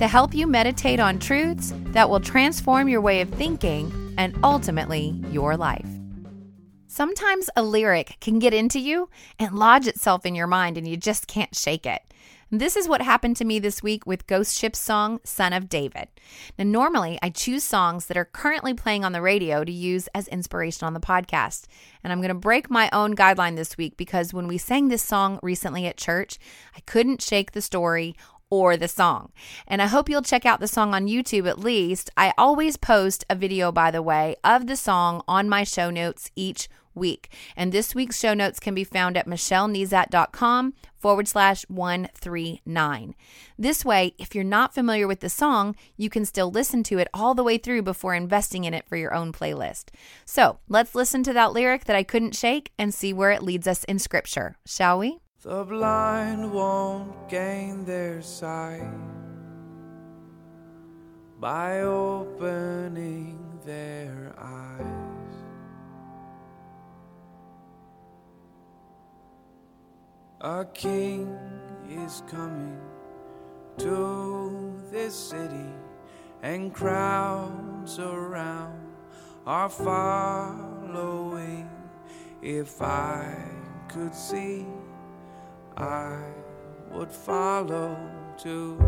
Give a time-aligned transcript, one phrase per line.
[0.00, 5.14] to help you meditate on truths that will transform your way of thinking and ultimately
[5.30, 5.86] your life.
[6.86, 10.96] Sometimes a lyric can get into you and lodge itself in your mind, and you
[10.96, 12.00] just can't shake it.
[12.50, 16.08] This is what happened to me this week with Ghost Ship's song, Son of David.
[16.58, 20.26] Now, normally I choose songs that are currently playing on the radio to use as
[20.28, 21.66] inspiration on the podcast.
[22.02, 25.02] And I'm going to break my own guideline this week because when we sang this
[25.02, 26.38] song recently at church,
[26.74, 28.16] I couldn't shake the story
[28.50, 29.32] or the song.
[29.66, 32.10] And I hope you'll check out the song on YouTube at least.
[32.16, 36.30] I always post a video, by the way, of the song on my show notes
[36.36, 37.32] each week.
[37.56, 43.14] And this week's show notes can be found at michellenezat.com forward slash 139.
[43.58, 47.08] This way, if you're not familiar with the song, you can still listen to it
[47.14, 49.86] all the way through before investing in it for your own playlist.
[50.24, 53.66] So let's listen to that lyric that I couldn't shake and see where it leads
[53.66, 55.20] us in scripture, shall we?
[55.42, 58.92] The blind won't gain their sight
[61.40, 64.84] by opening their eyes.
[70.42, 71.34] A king
[71.88, 72.78] is coming
[73.78, 75.72] to this city,
[76.42, 78.92] and crowds around
[79.46, 81.70] are following.
[82.42, 83.34] If I
[83.88, 84.66] could see
[85.80, 86.20] I
[86.92, 87.96] would follow
[88.36, 88.78] too.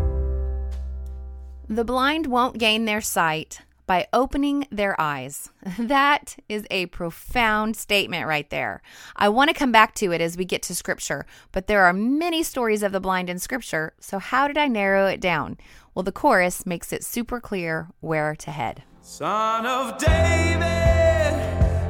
[1.67, 5.49] The blind won't gain their sight by opening their eyes.
[5.79, 8.81] That is a profound statement right there.
[9.15, 11.93] I want to come back to it as we get to scripture, but there are
[11.93, 15.57] many stories of the blind in scripture, so how did I narrow it down?
[15.93, 18.83] Well, the chorus makes it super clear where to head.
[19.01, 20.63] Son of David,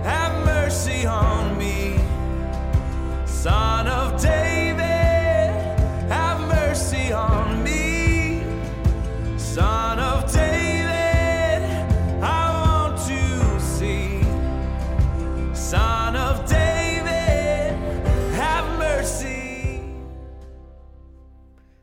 [0.03, 1.97] have mercy on me.
[3.25, 4.42] Son of David.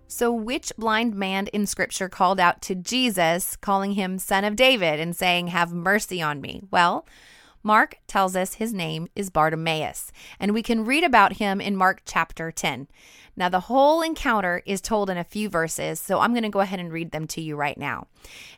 [0.08, 4.98] So, which blind man in scripture called out to Jesus, calling him son of David
[4.98, 6.62] and saying, Have mercy on me?
[6.72, 7.06] Well,
[7.62, 10.10] Mark tells us his name is Bartimaeus,
[10.40, 12.88] and we can read about him in Mark chapter 10.
[13.40, 16.60] Now, the whole encounter is told in a few verses, so I'm going to go
[16.60, 18.06] ahead and read them to you right now.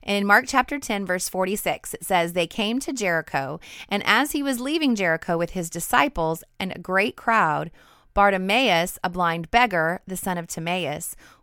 [0.03, 4.43] In Mark chapter 10, verse 46, it says, They came to Jericho, and as he
[4.43, 7.71] was leaving Jericho with his disciples and a great crowd,
[8.13, 11.15] Bartimaeus, a blind beggar, the son of Timaeus,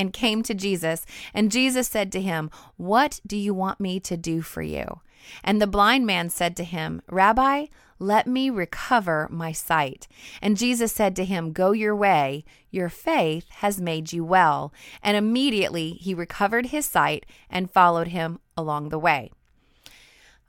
[0.00, 1.04] and came to Jesus.
[1.34, 5.00] And Jesus said to him, What do you want me to do for you?
[5.44, 7.66] And the blind man said to him, Rabbi,
[7.98, 10.08] let me recover my sight.
[10.40, 14.72] And Jesus said to him, Go your way, your faith has made you well.
[15.02, 19.30] And immediately he recovered his sight and followed him along the way.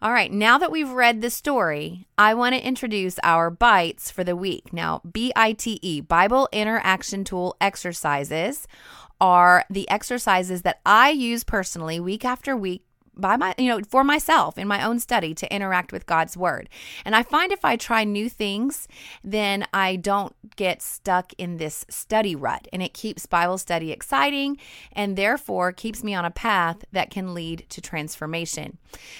[0.03, 4.23] All right, now that we've read the story, I want to introduce our bites for
[4.23, 4.73] the week.
[4.73, 8.67] Now, B I T E, Bible Interaction Tool Exercises,
[9.21, 12.83] are the exercises that I use personally week after week
[13.13, 16.69] by my you know for myself in my own study to interact with God's word.
[17.05, 18.87] And I find if I try new things,
[19.23, 24.57] then I don't get stuck in this study rut and it keeps Bible study exciting
[24.91, 28.77] and therefore keeps me on a path that can lead to transformation.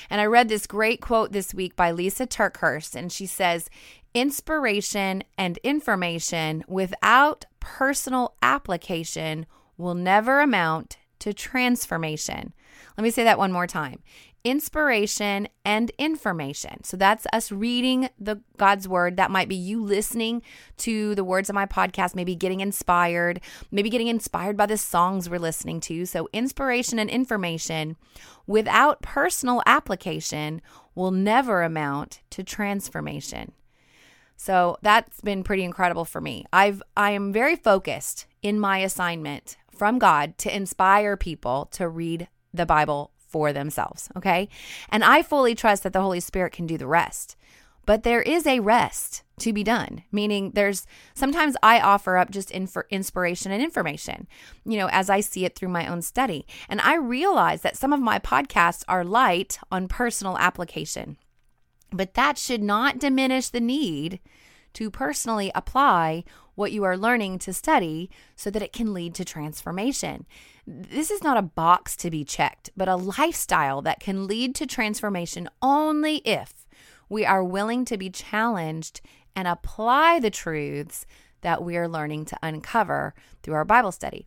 [0.10, 3.70] And I read this great quote this week by Lysa TerKeurst and she says
[4.14, 9.46] inspiration and information without personal application
[9.82, 12.54] will never amount to transformation.
[12.98, 14.02] Let me say that one more time.
[14.44, 16.84] Inspiration and information.
[16.84, 19.18] So that's us reading the God's word.
[19.18, 20.42] That might be you listening
[20.78, 23.40] to the words of my podcast, maybe getting inspired,
[23.70, 26.06] maybe getting inspired by the songs we're listening to.
[26.08, 27.98] So inspiration and information
[28.48, 30.62] without personal application
[30.96, 33.52] will never amount to transformation.
[34.38, 36.46] So that's been pretty incredible for me.
[36.52, 42.28] I've I am very focused in my assignment from God to inspire people to read
[42.54, 44.48] the Bible for themselves, okay?
[44.90, 47.36] And I fully trust that the Holy Spirit can do the rest.
[47.88, 50.86] But there is a rest to be done, meaning there's
[51.16, 54.28] sometimes I offer up just infor- inspiration and information,
[54.66, 56.46] you know, as I see it through my own study.
[56.70, 61.18] And I realize that some of my podcasts are light on personal application.
[61.92, 64.20] But that should not diminish the need
[64.74, 66.24] to personally apply
[66.56, 70.26] what you are learning to study so that it can lead to transformation.
[70.68, 74.68] This is not a box to be checked, but a lifestyle that can lead to
[74.68, 76.68] transformation only if
[77.10, 79.02] we are willing to be challenged
[79.36, 81.06] and apply the truths
[81.42, 84.26] that we are learning to uncover through our Bible study.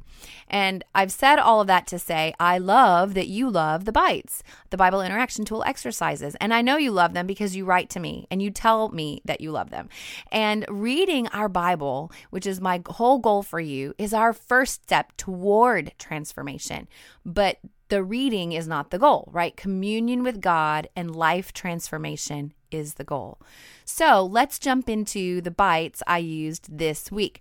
[0.49, 4.43] And I've said all of that to say, I love that you love the bites,
[4.71, 6.35] the Bible interaction tool exercises.
[6.41, 9.23] And I know you love them because you write to me and you tell me
[9.25, 9.89] that you love them.
[10.33, 15.17] And reading our Bible, which is my whole goal for you, is our first step
[15.17, 16.89] toward transformation.
[17.25, 17.59] But
[17.89, 19.57] the reading is not the goal, right?
[19.57, 23.39] Communion with God and life transformation is the goal.
[23.85, 27.41] So let's jump into the bites I used this week.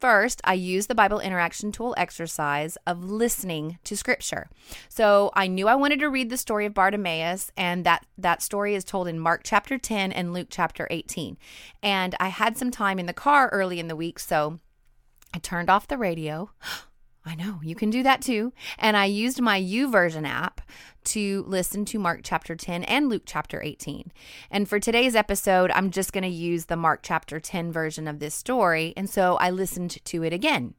[0.00, 4.48] First, I used the Bible interaction tool exercise of listening to scripture.
[4.88, 8.74] So I knew I wanted to read the story of Bartimaeus, and that, that story
[8.74, 11.38] is told in Mark chapter 10 and Luke chapter 18.
[11.84, 14.58] And I had some time in the car early in the week, so
[15.32, 16.50] I turned off the radio.
[17.24, 18.52] I know you can do that too.
[18.78, 20.60] And I used my YouVersion app
[21.04, 24.12] to listen to Mark chapter 10 and Luke chapter 18.
[24.50, 28.18] And for today's episode, I'm just going to use the Mark chapter 10 version of
[28.18, 28.92] this story.
[28.96, 30.74] And so I listened to it again,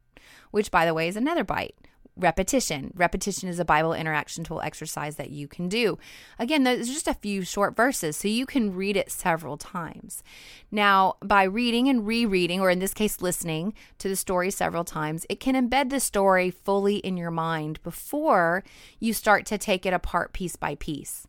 [0.52, 1.76] which, by the way, is another bite
[2.16, 2.92] repetition.
[2.96, 5.98] Repetition is a Bible interaction tool exercise that you can do.
[6.38, 10.24] Again, there's just a few short verses, so you can read it several times.
[10.72, 15.26] Now, by reading and rereading, or in this case, listening to the story several times,
[15.30, 18.64] it can embed the story fully in your mind before
[19.00, 21.28] you start to take it apart piece by piece.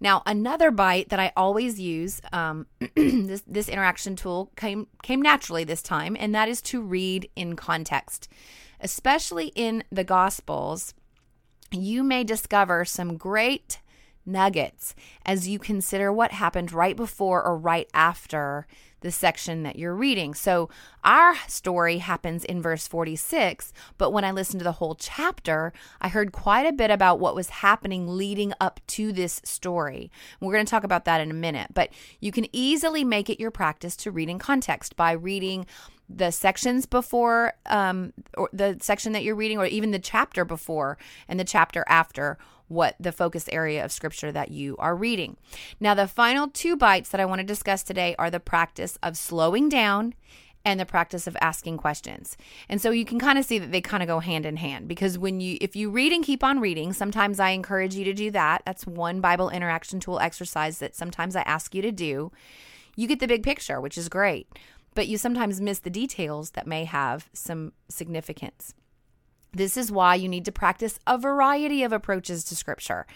[0.00, 5.64] Now, another bite that I always use, um, this this interaction tool came came naturally
[5.64, 8.28] this time, and that is to read in context
[8.80, 10.94] especially in the Gospels,
[11.70, 13.80] you may discover some great
[14.26, 14.94] nuggets
[15.24, 18.66] as you consider what happened right before or right after
[19.00, 20.34] the section that you're reading.
[20.34, 20.68] So,
[21.04, 26.08] our story happens in verse 46, but when I listened to the whole chapter, I
[26.08, 30.10] heard quite a bit about what was happening leading up to this story.
[30.40, 31.90] We're going to talk about that in a minute, but
[32.20, 35.66] you can easily make it your practice to read in context by reading
[36.08, 40.98] the sections before um, or the section that you're reading or even the chapter before
[41.28, 45.36] and the chapter after what the focus area of scripture that you are reading.
[45.80, 49.16] Now, the final two bites that I want to discuss today are the practice of
[49.16, 50.14] slowing down
[50.64, 52.36] and the practice of asking questions.
[52.68, 54.88] And so you can kind of see that they kind of go hand in hand
[54.88, 58.12] because when you if you read and keep on reading, sometimes I encourage you to
[58.12, 58.62] do that.
[58.66, 62.32] That's one Bible interaction tool exercise that sometimes I ask you to do.
[62.96, 64.48] You get the big picture, which is great
[64.96, 68.74] but you sometimes miss the details that may have some significance.
[69.56, 73.06] This is why you need to practice a variety of approaches to scripture.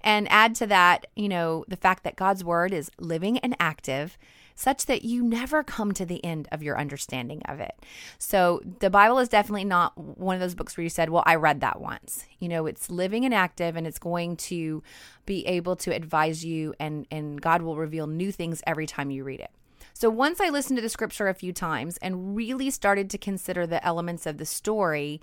[0.00, 4.16] And add to that, you know, the fact that God's word is living and active
[4.60, 7.74] such that you never come to the end of your understanding of it.
[8.18, 11.36] So the Bible is definitely not one of those books where you said, Well, I
[11.36, 12.26] read that once.
[12.38, 14.82] You know, it's living and active and it's going to
[15.24, 19.24] be able to advise you and, and God will reveal new things every time you
[19.24, 19.50] read it.
[19.94, 23.66] So once I listened to the scripture a few times and really started to consider
[23.66, 25.20] the elements of the story,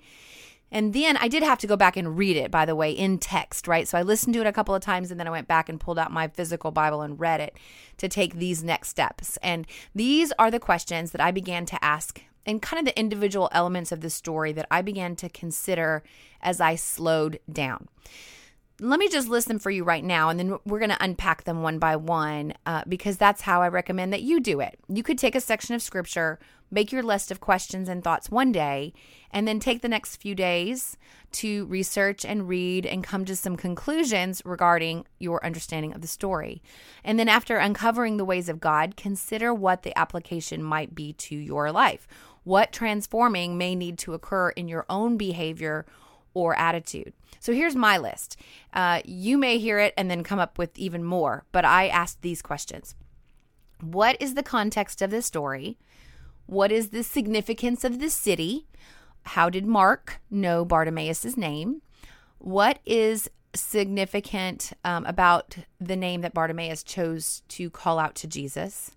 [0.70, 3.18] and then I did have to go back and read it, by the way, in
[3.18, 3.88] text, right?
[3.88, 5.80] So I listened to it a couple of times and then I went back and
[5.80, 7.56] pulled out my physical Bible and read it
[7.98, 9.38] to take these next steps.
[9.42, 13.48] And these are the questions that I began to ask and kind of the individual
[13.52, 16.02] elements of the story that I began to consider
[16.40, 17.88] as I slowed down.
[18.80, 21.44] Let me just list them for you right now, and then we're going to unpack
[21.44, 24.78] them one by one uh, because that's how I recommend that you do it.
[24.88, 26.38] You could take a section of scripture,
[26.70, 28.92] make your list of questions and thoughts one day,
[29.32, 30.96] and then take the next few days
[31.32, 36.62] to research and read and come to some conclusions regarding your understanding of the story.
[37.02, 41.34] And then, after uncovering the ways of God, consider what the application might be to
[41.34, 42.06] your life.
[42.44, 45.84] What transforming may need to occur in your own behavior
[46.38, 47.12] or attitude.
[47.40, 48.36] So here's my list.
[48.72, 52.22] Uh, you may hear it and then come up with even more, but I asked
[52.22, 52.94] these questions
[53.80, 55.78] What is the context of this story?
[56.46, 58.66] What is the significance of the city?
[59.22, 61.82] How did Mark know Bartimaeus' name?
[62.38, 68.92] What is significant um, about the name that Bartimaeus chose to call out to Jesus?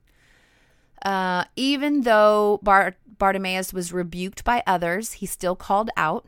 [1.04, 6.28] Uh, even though Bar- Bartimaeus was rebuked by others, he still called out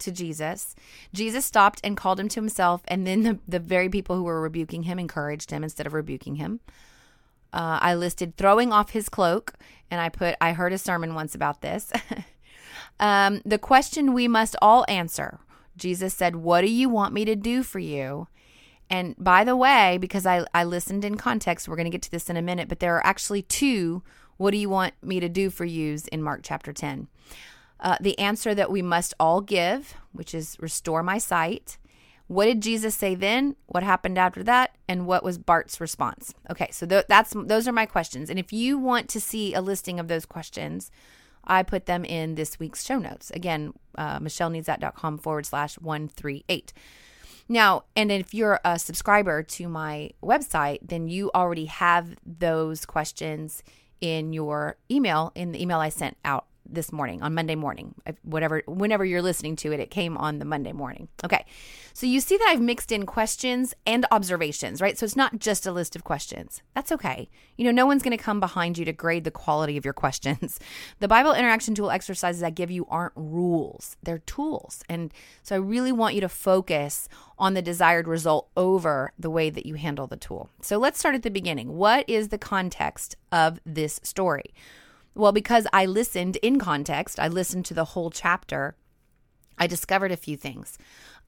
[0.00, 0.74] to Jesus.
[1.12, 4.40] Jesus stopped and called him to himself, and then the, the very people who were
[4.40, 6.60] rebuking him encouraged him instead of rebuking him.
[7.52, 9.54] Uh, I listed throwing off his cloak,
[9.90, 11.92] and I put, I heard a sermon once about this.
[13.00, 15.40] um, the question we must all answer
[15.76, 18.28] Jesus said, What do you want me to do for you?
[18.88, 22.10] And by the way, because I, I listened in context, we're going to get to
[22.10, 24.02] this in a minute, but there are actually two
[24.36, 27.08] what do you want me to do for yous in Mark chapter 10.
[27.78, 31.78] Uh, the answer that we must all give, which is restore my sight.
[32.26, 33.54] What did Jesus say then?
[33.66, 34.74] What happened after that?
[34.88, 36.34] And what was Bart's response?
[36.50, 38.30] Okay, so th- that's those are my questions.
[38.30, 40.90] And if you want to see a listing of those questions,
[41.44, 43.30] I put them in this week's show notes.
[43.30, 46.72] Again, uh, michellenezat.com forward slash 138.
[47.48, 53.62] Now, and if you're a subscriber to my website, then you already have those questions
[54.00, 57.94] in your email, in the email I sent out this morning on Monday morning.
[58.22, 61.08] Whatever whenever you're listening to it, it came on the Monday morning.
[61.24, 61.44] Okay.
[61.96, 64.98] So you see that I've mixed in questions and observations, right?
[64.98, 66.60] So it's not just a list of questions.
[66.74, 67.30] That's okay.
[67.56, 69.94] You know, no one's going to come behind you to grade the quality of your
[70.04, 70.60] questions.
[71.00, 73.96] The Bible interaction tool exercises I give you aren't rules.
[74.02, 74.82] They're tools.
[74.90, 75.10] And
[75.42, 77.08] so I really want you to focus
[77.38, 80.50] on the desired result over the way that you handle the tool.
[80.60, 81.76] So let's start at the beginning.
[81.76, 84.52] What is the context of this story?
[85.16, 88.76] Well, because I listened in context, I listened to the whole chapter,
[89.56, 90.76] I discovered a few things.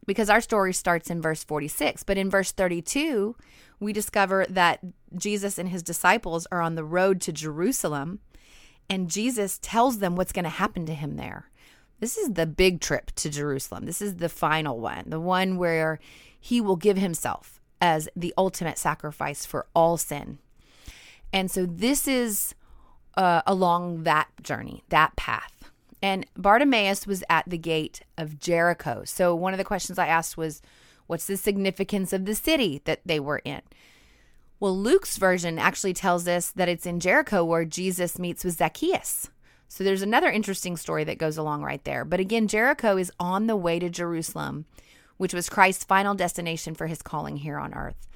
[0.07, 3.35] Because our story starts in verse 46, but in verse 32,
[3.81, 4.81] we discover that
[5.17, 8.21] Jesus and his disciples are on the road to Jerusalem,
[8.91, 11.51] and Jesus tells them what's going to happen to him there.
[11.99, 13.87] This is the big trip to Jerusalem.
[13.87, 15.99] This is the final one, the one where
[16.39, 20.39] he will give himself as the ultimate sacrifice for all sin.
[21.33, 22.55] And so this is
[23.17, 25.71] uh, along that journey, that path.
[26.01, 29.03] And Bartimaeus was at the gate of Jericho.
[29.05, 30.63] So one of the questions I asked was,
[31.09, 33.63] What's the significance of the city that they were in?
[34.61, 39.31] Well, Luke's version actually tells us that it's in Jericho where Jesus meets with Zacchaeus.
[39.69, 42.05] So there's another interesting story that goes along right there.
[42.05, 44.67] But again, Jericho is on the way to Jerusalem,
[45.17, 48.07] which was Christ's final destination for his calling here on earth.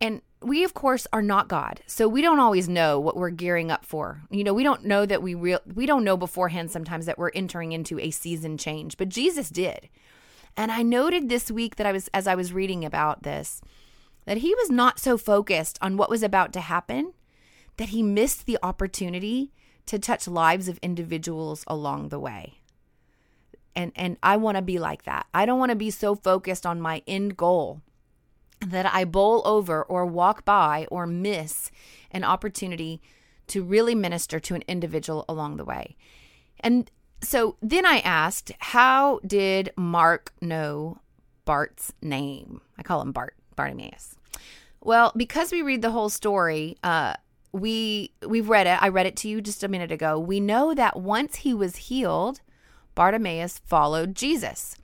[0.00, 1.80] And we of course are not God.
[1.86, 4.22] So we don't always know what we're gearing up for.
[4.30, 7.30] You know, we don't know that we real we don't know beforehand sometimes that we're
[7.30, 9.88] entering into a season change, but Jesus did.
[10.56, 13.60] And I noted this week that I was as I was reading about this
[14.26, 17.12] that he was not so focused on what was about to happen
[17.76, 19.52] that he missed the opportunity
[19.86, 22.60] to touch lives of individuals along the way.
[23.74, 25.26] And and I want to be like that.
[25.34, 27.82] I don't want to be so focused on my end goal
[28.60, 31.70] that I bowl over or walk by or miss
[32.10, 33.00] an opportunity
[33.48, 35.96] to really minister to an individual along the way.
[36.60, 40.98] And so then I asked, how did Mark know
[41.44, 42.60] Bart's name?
[42.78, 44.16] I call him Bart, Bartimaeus.
[44.80, 47.14] Well, because we read the whole story, uh,
[47.52, 48.82] we we've read it.
[48.82, 50.18] I read it to you just a minute ago.
[50.18, 52.40] We know that once he was healed,
[52.94, 54.76] Bartimaeus followed Jesus.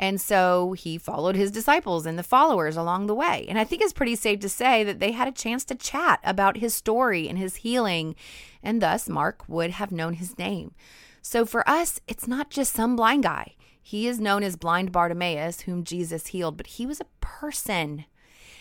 [0.00, 3.44] And so he followed his disciples and the followers along the way.
[3.50, 6.20] And I think it's pretty safe to say that they had a chance to chat
[6.24, 8.16] about his story and his healing.
[8.62, 10.72] And thus, Mark would have known his name.
[11.20, 13.56] So for us, it's not just some blind guy.
[13.82, 18.06] He is known as blind Bartimaeus, whom Jesus healed, but he was a person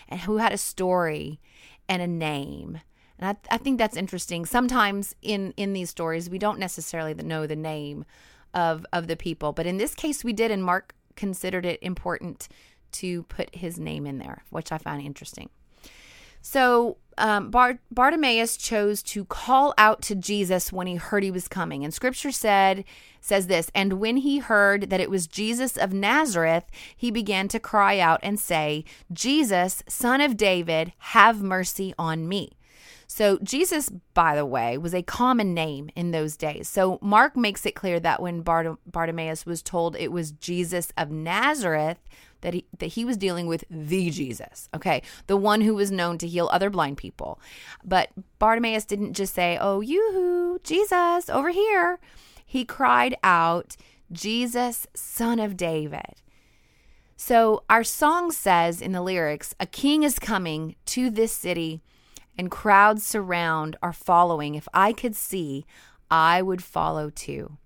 [0.10, 1.40] and who had a story
[1.88, 2.82] and a name.
[3.18, 4.46] And I, I think that's interesting.
[4.46, 8.04] Sometimes in in these stories, we don't necessarily know the name
[8.54, 10.52] of of the people, but in this case, we did.
[10.52, 12.48] In Mark considered it important
[12.94, 15.50] to put his name in there, which I find interesting.
[16.42, 21.50] So um, Bar- Bartimaeus chose to call out to Jesus when he heard he was
[21.50, 22.86] coming, and Scripture said
[23.22, 23.70] says this.
[23.76, 26.64] And when he heard that it was Jesus of Nazareth,
[26.96, 32.54] he began to cry out and say, "Jesus, Son of David, have mercy on me."
[33.12, 36.70] So, Jesus, by the way, was a common name in those days.
[36.70, 41.10] So, Mark makes it clear that when Bart- Bartimaeus was told it was Jesus of
[41.10, 41.98] Nazareth,
[42.42, 46.20] that he, that he was dealing with the Jesus, okay, the one who was known
[46.20, 47.40] to heal other blind people.
[47.84, 52.00] But Bartimaeus didn't just say, "Oh, yoo-hoo, Jesus, over here."
[52.46, 53.76] He cried out,
[54.12, 56.22] "Jesus, son of David."
[57.18, 61.82] So our song says in the lyrics, "A king is coming to this city,
[62.40, 64.56] and crowds surround are following.
[64.56, 65.66] If I could see,
[66.10, 67.58] I would follow too."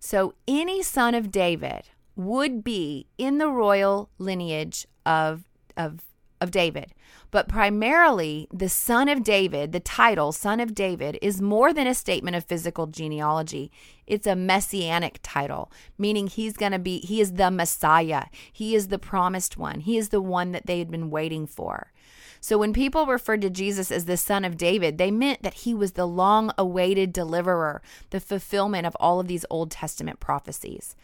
[0.00, 1.84] So any son of David
[2.16, 5.44] would be in the royal lineage of
[5.76, 6.00] of
[6.40, 6.94] of David.
[7.30, 11.94] But primarily, the son of David, the title son of David, is more than a
[11.94, 13.70] statement of physical genealogy.
[14.06, 18.24] It's a messianic title, meaning he's going to be, he is the Messiah.
[18.52, 19.80] He is the promised one.
[19.80, 21.92] He is the one that they had been waiting for.
[22.40, 25.74] So when people referred to Jesus as the son of David, they meant that he
[25.74, 30.96] was the long awaited deliverer, the fulfillment of all of these Old Testament prophecies.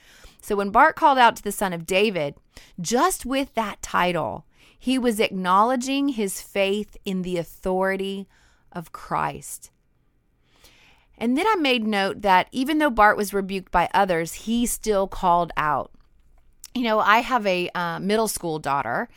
[0.47, 2.37] So when Bart called out to the son of David,
[2.81, 4.47] just with that title,
[4.79, 8.29] he was acknowledging his faith in the authority
[8.71, 9.73] of Christ.
[11.19, 15.09] And then I made note that even though Bart was rebuked by others, he still
[15.09, 15.91] called out.
[16.77, 19.09] You know, I have a uh, middle school daughter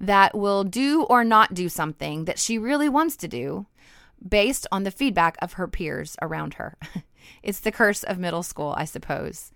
[0.00, 3.66] that will do or not do something that she really wants to do
[4.26, 6.78] based on the feedback of her peers around her.
[7.42, 9.52] it's the curse of middle school, I suppose.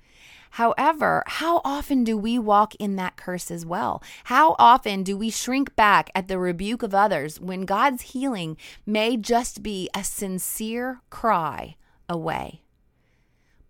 [0.53, 4.03] However, how often do we walk in that curse as well?
[4.25, 9.17] How often do we shrink back at the rebuke of others when God's healing may
[9.17, 11.77] just be a sincere cry
[12.09, 12.62] away?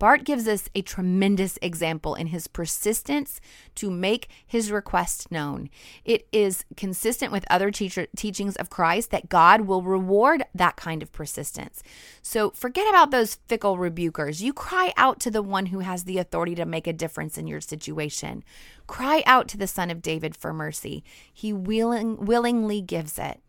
[0.03, 3.39] Bart gives us a tremendous example in his persistence
[3.75, 5.69] to make his request known.
[6.03, 11.01] It is consistent with other teacher, teachings of Christ that God will reward that kind
[11.01, 11.81] of persistence.
[12.21, 14.41] So forget about those fickle rebukers.
[14.41, 17.47] You cry out to the one who has the authority to make a difference in
[17.47, 18.43] your situation.
[18.87, 21.05] Cry out to the Son of David for mercy.
[21.33, 23.39] He willing, willingly gives it.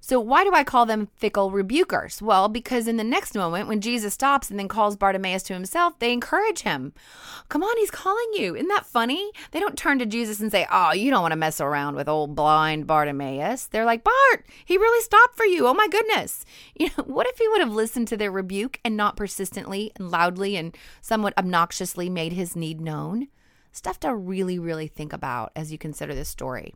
[0.00, 2.22] So, why do I call them fickle rebukers?
[2.22, 5.98] Well, because in the next moment, when Jesus stops and then calls Bartimaeus to himself,
[5.98, 6.92] they encourage him.
[7.48, 8.54] Come on, he's calling you.
[8.54, 9.32] Isn't that funny?
[9.50, 12.08] They don't turn to Jesus and say, Oh, you don't want to mess around with
[12.08, 13.66] old blind Bartimaeus.
[13.66, 15.66] They're like, Bart, he really stopped for you.
[15.66, 16.44] Oh my goodness.
[16.78, 20.12] You know, what if he would have listened to their rebuke and not persistently and
[20.12, 23.26] loudly and somewhat obnoxiously made his need known?
[23.72, 26.74] Stuff to really, really think about as you consider this story.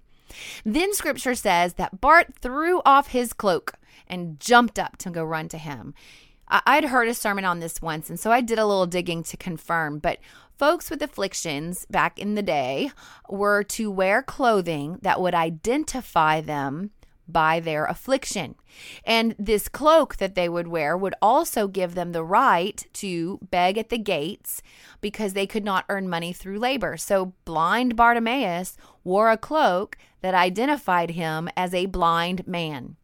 [0.65, 3.75] Then scripture says that Bart threw off his cloak
[4.07, 5.95] and jumped up to go run to him.
[6.49, 9.37] I'd heard a sermon on this once, and so I did a little digging to
[9.37, 9.99] confirm.
[9.99, 10.19] But
[10.59, 12.91] folks with afflictions back in the day
[13.29, 16.91] were to wear clothing that would identify them
[17.29, 18.57] by their affliction.
[19.05, 23.79] And this cloak that they would wear would also give them the right to beg
[23.79, 24.61] at the gates
[25.01, 26.97] because they could not earn money through labor.
[26.97, 32.97] So blind Bartimaeus wore a cloak that identified him as a blind man.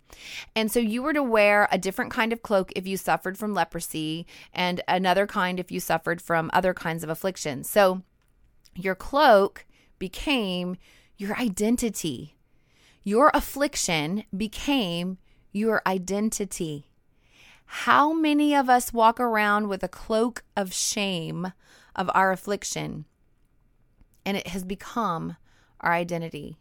[0.56, 3.54] And so you were to wear a different kind of cloak if you suffered from
[3.54, 7.68] leprosy, and another kind if you suffered from other kinds of afflictions.
[7.68, 8.02] So
[8.74, 9.66] your cloak
[9.98, 10.76] became
[11.16, 12.36] your identity.
[13.02, 15.18] Your affliction became
[15.52, 16.90] your identity.
[17.66, 21.52] How many of us walk around with a cloak of shame
[21.94, 23.04] of our affliction
[24.24, 25.36] and it has become
[25.80, 26.58] our identity?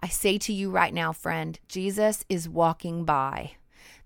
[0.00, 3.52] I say to you right now, friend, Jesus is walking by.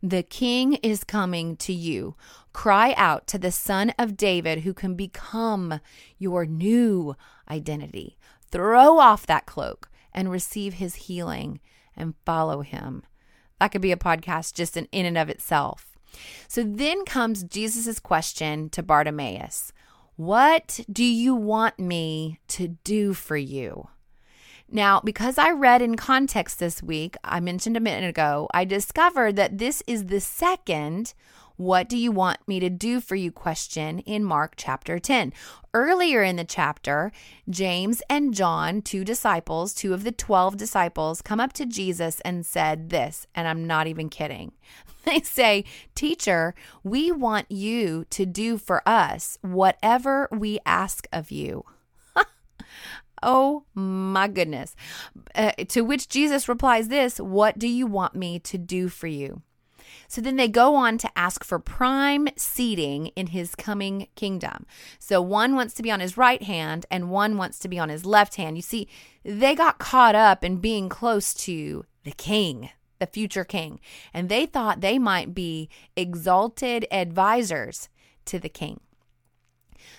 [0.02, 2.14] The King is coming to you.
[2.52, 5.80] Cry out to the Son of David who can become
[6.18, 7.16] your new
[7.50, 8.16] identity.
[8.50, 11.60] Throw off that cloak and receive his healing
[11.96, 13.02] and follow him.
[13.58, 15.98] That could be a podcast just in, in and of itself.
[16.46, 19.72] So then comes Jesus' question to Bartimaeus
[20.16, 23.88] What do you want me to do for you?
[24.70, 29.36] Now, because I read in context this week, I mentioned a minute ago, I discovered
[29.36, 31.14] that this is the second
[31.58, 35.32] what do you want me to do for you question in Mark chapter 10.
[35.74, 37.10] Earlier in the chapter,
[37.50, 42.46] James and John, two disciples, two of the 12 disciples, come up to Jesus and
[42.46, 44.52] said this, and I'm not even kidding.
[45.04, 46.54] They say, Teacher,
[46.84, 51.64] we want you to do for us whatever we ask of you.
[53.22, 54.74] Oh my goodness.
[55.34, 59.42] Uh, to which Jesus replies this What do you want me to do for you?
[60.06, 64.66] So then they go on to ask for prime seating in his coming kingdom.
[64.98, 67.88] So one wants to be on his right hand and one wants to be on
[67.88, 68.56] his left hand.
[68.56, 68.88] You see,
[69.24, 73.80] they got caught up in being close to the king, the future king,
[74.14, 77.88] and they thought they might be exalted advisors
[78.26, 78.80] to the king.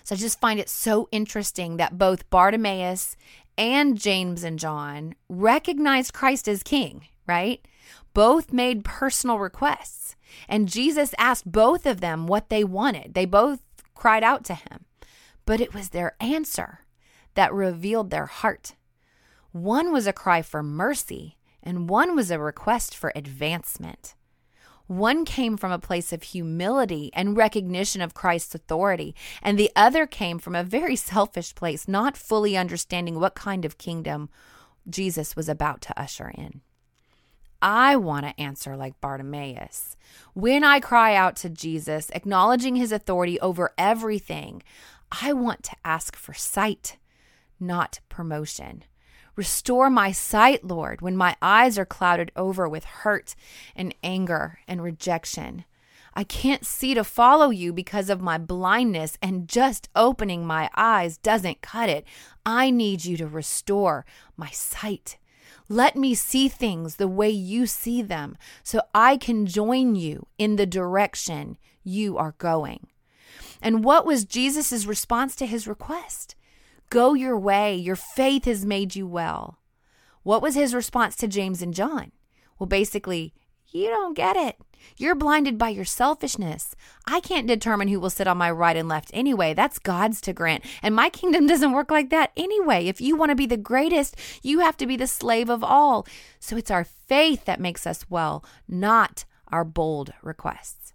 [0.03, 3.15] So I just find it so interesting that both Bartimaeus
[3.57, 7.65] and James and John recognized Christ as king, right?
[8.13, 10.15] Both made personal requests,
[10.47, 13.13] and Jesus asked both of them what they wanted.
[13.13, 13.59] They both
[13.93, 14.85] cried out to him,
[15.45, 16.79] but it was their answer
[17.35, 18.75] that revealed their heart.
[19.51, 24.15] One was a cry for mercy, and one was a request for advancement.
[24.89, 30.07] One came from a place of humility and recognition of Christ's authority, and the other
[30.07, 34.29] came from a very selfish place, not fully understanding what kind of kingdom
[34.89, 36.61] Jesus was about to usher in.
[37.61, 39.95] I want to answer like Bartimaeus.
[40.33, 44.63] When I cry out to Jesus, acknowledging his authority over everything,
[45.21, 46.97] I want to ask for sight,
[47.59, 48.85] not promotion.
[49.39, 53.35] Restore my sight, Lord, when my eyes are clouded over with hurt
[53.73, 55.63] and anger and rejection.
[56.13, 61.17] I can't see to follow you because of my blindness, and just opening my eyes
[61.17, 62.05] doesn't cut it.
[62.45, 65.17] I need you to restore my sight.
[65.69, 70.57] Let me see things the way you see them so I can join you in
[70.57, 72.87] the direction you are going.
[73.61, 76.35] And what was Jesus' response to his request?
[76.89, 77.75] Go your way.
[77.75, 79.59] Your faith has made you well.
[80.23, 82.11] What was his response to James and John?
[82.57, 83.33] Well, basically,
[83.67, 84.57] you don't get it.
[84.97, 86.75] You're blinded by your selfishness.
[87.05, 89.53] I can't determine who will sit on my right and left anyway.
[89.53, 90.65] That's God's to grant.
[90.81, 92.87] And my kingdom doesn't work like that anyway.
[92.87, 96.07] If you want to be the greatest, you have to be the slave of all.
[96.39, 100.93] So it's our faith that makes us well, not our bold requests.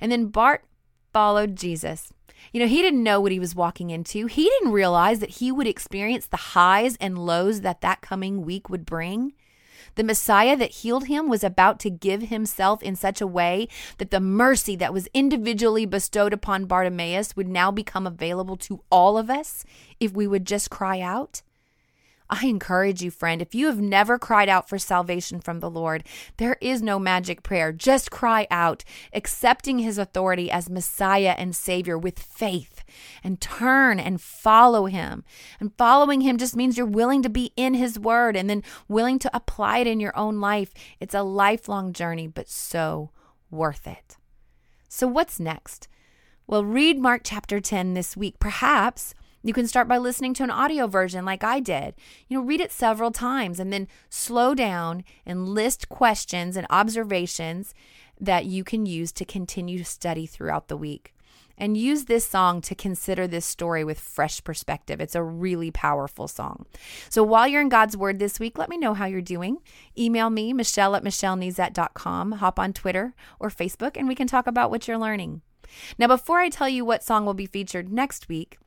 [0.00, 0.64] And then Bart
[1.12, 2.12] followed Jesus.
[2.52, 4.26] You know, he didn't know what he was walking into.
[4.26, 8.68] He didn't realize that he would experience the highs and lows that that coming week
[8.68, 9.32] would bring.
[9.96, 14.10] The Messiah that healed him was about to give himself in such a way that
[14.10, 19.30] the mercy that was individually bestowed upon Bartimaeus would now become available to all of
[19.30, 19.64] us
[20.00, 21.42] if we would just cry out.
[22.30, 26.04] I encourage you, friend, if you have never cried out for salvation from the Lord,
[26.38, 27.70] there is no magic prayer.
[27.70, 28.82] Just cry out,
[29.12, 32.82] accepting his authority as Messiah and Savior with faith,
[33.22, 35.22] and turn and follow him.
[35.60, 39.18] And following him just means you're willing to be in his word and then willing
[39.18, 40.72] to apply it in your own life.
[41.00, 43.10] It's a lifelong journey, but so
[43.50, 44.16] worth it.
[44.88, 45.88] So, what's next?
[46.46, 48.38] Well, read Mark chapter 10 this week.
[48.38, 51.94] Perhaps you can start by listening to an audio version like I did.
[52.28, 57.74] You know, read it several times and then slow down and list questions and observations
[58.18, 61.14] that you can use to continue to study throughout the week.
[61.56, 65.00] And use this song to consider this story with fresh perspective.
[65.00, 66.66] It's a really powerful song.
[67.08, 69.58] So while you're in God's Word this week, let me know how you're doing.
[69.96, 72.32] Email me, Michelle at michellenezat.com.
[72.32, 75.42] Hop on Twitter or Facebook, and we can talk about what you're learning.
[75.96, 78.58] Now, before I tell you what song will be featured next week,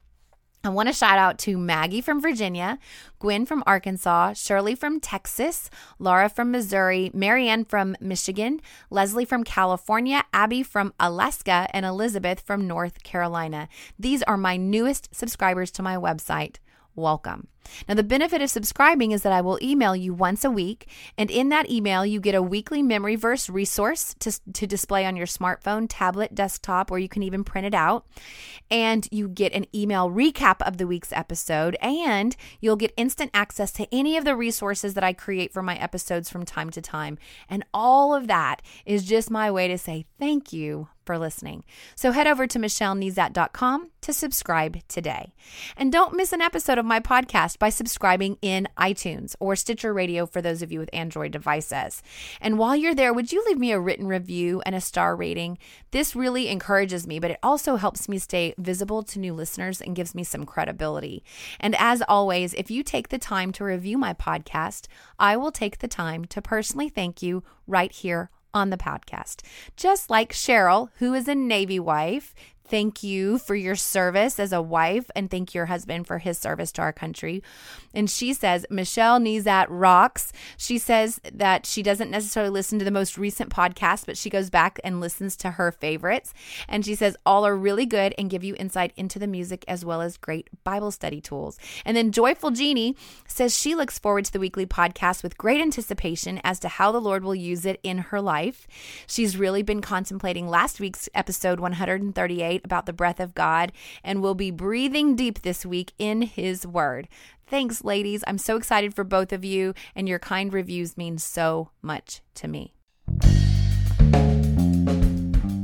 [0.67, 2.77] I want to shout out to Maggie from Virginia,
[3.19, 10.25] Gwen from Arkansas, Shirley from Texas, Laura from Missouri, Marianne from Michigan, Leslie from California,
[10.33, 13.69] Abby from Alaska, and Elizabeth from North Carolina.
[13.97, 16.57] These are my newest subscribers to my website
[16.97, 17.47] welcome.
[17.87, 21.31] Now, the benefit of subscribing is that I will email you once a week, and
[21.31, 25.27] in that email, you get a weekly memory verse resource to, to display on your
[25.27, 28.05] smartphone, tablet, desktop, or you can even print it out.
[28.69, 33.71] And you get an email recap of the week's episode, and you'll get instant access
[33.73, 37.17] to any of the resources that I create for my episodes from time to time.
[37.49, 41.63] And all of that is just my way to say thank you for listening.
[41.95, 45.33] So head over to michellenezat.com to subscribe today.
[45.75, 50.25] And don't miss an episode of my podcast by subscribing in iTunes or Stitcher Radio
[50.25, 52.03] for those of you with Android devices.
[52.39, 55.57] And while you're there, would you leave me a written review and a star rating?
[55.91, 59.95] This really encourages me, but it also helps me stay visible to new listeners and
[59.95, 61.23] gives me some credibility.
[61.59, 65.79] And as always, if you take the time to review my podcast, I will take
[65.79, 69.41] the time to personally thank you right here on the podcast.
[69.77, 72.33] Just like Cheryl, who is a Navy wife.
[72.69, 76.71] Thank you for your service as a wife and thank your husband for his service
[76.73, 77.43] to our country.
[77.93, 80.31] And she says, Michelle Nezat rocks.
[80.57, 84.49] She says that she doesn't necessarily listen to the most recent podcast, but she goes
[84.49, 86.33] back and listens to her favorites.
[86.67, 89.83] And she says, all are really good and give you insight into the music as
[89.83, 91.57] well as great Bible study tools.
[91.85, 92.95] And then Joyful Jeannie
[93.27, 97.01] says she looks forward to the weekly podcast with great anticipation as to how the
[97.01, 98.67] Lord will use it in her life.
[99.07, 103.71] She's really been contemplating last week's episode 138 about the breath of God
[104.03, 107.07] and will be breathing deep this week in His Word.
[107.45, 108.23] Thanks, ladies.
[108.27, 112.47] I'm so excited for both of you, and your kind reviews mean so much to
[112.47, 112.73] me.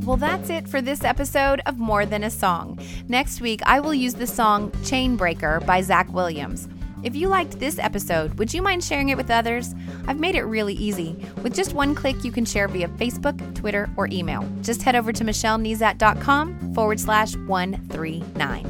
[0.05, 2.77] Well, that's it for this episode of More Than a Song.
[3.07, 6.67] Next week, I will use the song Chainbreaker by Zach Williams.
[7.03, 9.75] If you liked this episode, would you mind sharing it with others?
[10.07, 11.17] I've made it really easy.
[11.41, 14.47] With just one click, you can share via Facebook, Twitter, or email.
[14.61, 18.65] Just head over to michellenezat.com forward slash 139.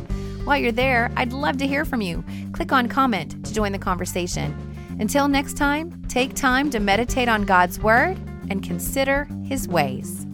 [0.45, 2.23] While you're there, I'd love to hear from you.
[2.53, 4.55] Click on comment to join the conversation.
[4.99, 8.17] Until next time, take time to meditate on God's Word
[8.49, 10.25] and consider His ways.